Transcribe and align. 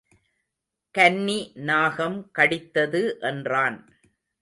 கன்னி 0.95 1.51
நாகம் 1.61 2.19
கடித்தது 2.39 3.19
என்றான். 3.19 3.79